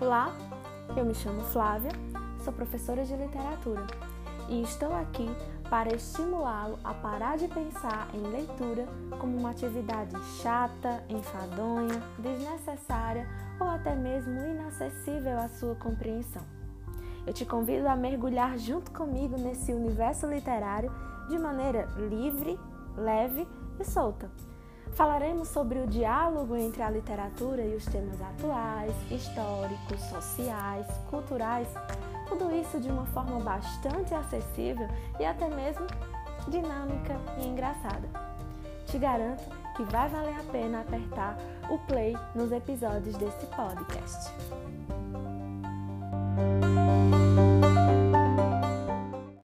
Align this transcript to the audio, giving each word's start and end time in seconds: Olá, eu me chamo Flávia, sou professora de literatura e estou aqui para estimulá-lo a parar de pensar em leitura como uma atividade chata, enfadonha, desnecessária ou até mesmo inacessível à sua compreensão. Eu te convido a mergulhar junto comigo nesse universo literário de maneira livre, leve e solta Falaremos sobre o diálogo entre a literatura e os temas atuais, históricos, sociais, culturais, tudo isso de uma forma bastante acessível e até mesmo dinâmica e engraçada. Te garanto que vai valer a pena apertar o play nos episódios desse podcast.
Olá, 0.00 0.34
eu 0.96 1.04
me 1.04 1.14
chamo 1.14 1.42
Flávia, 1.42 1.90
sou 2.42 2.54
professora 2.54 3.04
de 3.04 3.14
literatura 3.14 3.86
e 4.48 4.62
estou 4.62 4.94
aqui 4.94 5.28
para 5.68 5.94
estimulá-lo 5.94 6.78
a 6.82 6.94
parar 6.94 7.36
de 7.36 7.46
pensar 7.46 8.08
em 8.14 8.22
leitura 8.22 8.86
como 9.20 9.36
uma 9.36 9.50
atividade 9.50 10.16
chata, 10.40 11.04
enfadonha, 11.06 12.02
desnecessária 12.18 13.28
ou 13.60 13.66
até 13.66 13.94
mesmo 13.94 14.40
inacessível 14.40 15.38
à 15.38 15.50
sua 15.50 15.74
compreensão. 15.74 16.46
Eu 17.26 17.34
te 17.34 17.44
convido 17.44 17.86
a 17.86 17.94
mergulhar 17.94 18.56
junto 18.56 18.90
comigo 18.92 19.36
nesse 19.36 19.70
universo 19.70 20.26
literário 20.26 20.90
de 21.28 21.38
maneira 21.38 21.84
livre, 22.08 22.58
leve 22.96 23.46
e 23.78 23.84
solta 23.84 24.30
Falaremos 24.94 25.48
sobre 25.48 25.78
o 25.78 25.86
diálogo 25.86 26.56
entre 26.56 26.82
a 26.82 26.90
literatura 26.90 27.62
e 27.62 27.74
os 27.74 27.84
temas 27.86 28.20
atuais, 28.20 28.94
históricos, 29.10 30.00
sociais, 30.10 30.86
culturais, 31.08 31.68
tudo 32.28 32.54
isso 32.54 32.78
de 32.78 32.90
uma 32.90 33.06
forma 33.06 33.40
bastante 33.40 34.14
acessível 34.14 34.88
e 35.18 35.24
até 35.24 35.48
mesmo 35.48 35.86
dinâmica 36.48 37.16
e 37.38 37.46
engraçada. 37.46 38.08
Te 38.86 38.98
garanto 38.98 39.44
que 39.76 39.84
vai 39.84 40.08
valer 40.08 40.34
a 40.34 40.52
pena 40.52 40.80
apertar 40.80 41.38
o 41.70 41.78
play 41.78 42.16
nos 42.34 42.52
episódios 42.52 43.16
desse 43.16 43.46
podcast. 43.46 44.30